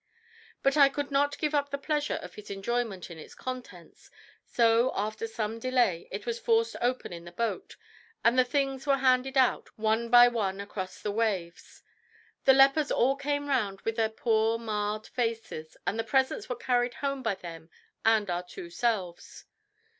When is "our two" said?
18.27-18.71